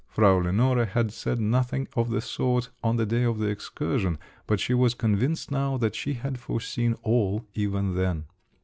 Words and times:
(Frau 0.07 0.37
Lenore 0.39 0.85
had 0.85 1.11
said 1.13 1.39
nothing 1.39 1.87
of 1.95 2.09
the 2.09 2.21
sort 2.21 2.71
on 2.83 2.95
the 2.95 3.05
day 3.05 3.21
of 3.21 3.37
the 3.37 3.45
excursion, 3.49 4.17
but 4.47 4.59
she 4.59 4.73
was 4.73 4.95
convinced 4.95 5.51
now 5.51 5.77
that 5.77 5.93
she 5.93 6.15
had 6.15 6.39
foreseen 6.39 6.95
"all" 7.03 7.45
even 7.53 7.93
then.) 7.93 8.25